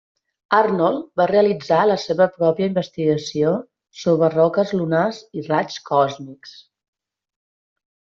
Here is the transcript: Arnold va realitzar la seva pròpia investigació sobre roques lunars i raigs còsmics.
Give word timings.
Arnold 0.59 1.03
va 1.21 1.27
realitzar 1.31 1.81
la 1.89 1.97
seva 2.05 2.27
pròpia 2.39 2.71
investigació 2.71 3.53
sobre 4.07 4.33
roques 4.39 4.75
lunars 4.83 5.23
i 5.43 5.49
raigs 5.55 5.81
còsmics. 5.95 6.61